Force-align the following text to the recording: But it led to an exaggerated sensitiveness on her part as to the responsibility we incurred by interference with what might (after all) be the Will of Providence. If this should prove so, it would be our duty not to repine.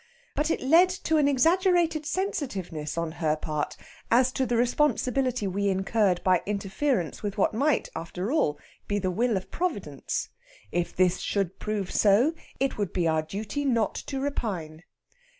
But 0.33 0.49
it 0.49 0.61
led 0.61 0.89
to 0.89 1.17
an 1.17 1.27
exaggerated 1.27 2.07
sensitiveness 2.07 2.97
on 2.97 3.11
her 3.21 3.35
part 3.35 3.77
as 4.09 4.31
to 4.31 4.47
the 4.47 4.57
responsibility 4.57 5.45
we 5.45 5.67
incurred 5.69 6.23
by 6.23 6.41
interference 6.47 7.21
with 7.21 7.37
what 7.37 7.53
might 7.53 7.87
(after 7.95 8.31
all) 8.31 8.57
be 8.87 8.97
the 8.97 9.11
Will 9.11 9.37
of 9.37 9.51
Providence. 9.51 10.29
If 10.71 10.95
this 10.95 11.19
should 11.19 11.59
prove 11.59 11.91
so, 11.91 12.33
it 12.59 12.79
would 12.79 12.93
be 12.93 13.07
our 13.07 13.21
duty 13.21 13.63
not 13.63 13.93
to 14.07 14.19
repine. 14.19 14.81